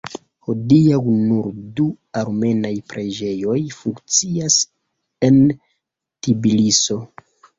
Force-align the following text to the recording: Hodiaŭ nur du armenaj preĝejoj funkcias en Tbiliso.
Hodiaŭ 0.45 0.99
nur 1.09 1.49
du 1.79 1.83
armenaj 2.21 2.71
preĝejoj 2.93 3.57
funkcias 3.81 4.57
en 5.31 5.39
Tbiliso. 6.29 6.99